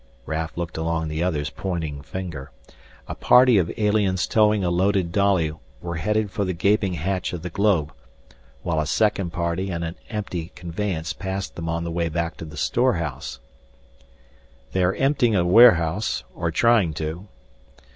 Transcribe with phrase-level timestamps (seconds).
[0.25, 2.49] Raf looked along the other's pointing finger.
[3.07, 7.43] A party of aliens towing a loaded dolly were headed for the gaping hatch of
[7.43, 7.93] the globe,
[8.63, 12.45] while a second party and an empty conveyance passed them on the way back to
[12.45, 13.39] the storehouse.
[14.71, 17.27] "They are emptying a warehouse, or trying to."